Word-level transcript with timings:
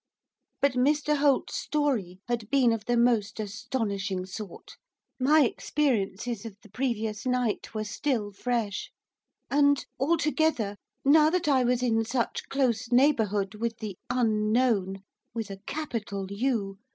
But 0.61 0.71
Mr 0.71 1.17
Holt's 1.17 1.55
story 1.55 2.21
had 2.27 2.49
been 2.49 2.71
of 2.71 2.85
the 2.85 2.97
most 2.97 3.39
astonishing 3.39 4.25
sort, 4.25 4.75
my 5.19 5.45
experiences 5.45 6.43
of 6.43 6.57
the 6.63 6.71
previous 6.71 7.23
night 7.27 7.75
were 7.75 7.83
still 7.83 8.31
fresh, 8.31 8.89
and, 9.51 9.85
altogether, 9.99 10.75
now 11.05 11.29
that 11.29 11.47
I 11.47 11.63
was 11.63 11.83
in 11.83 12.03
such 12.03 12.49
close 12.49 12.91
neighbourhood 12.91 13.53
with 13.53 13.77
the 13.77 13.95
Unknown 14.09 15.03
with 15.35 15.51
a 15.51 15.57
capital 15.67 16.31
U! 16.31 16.79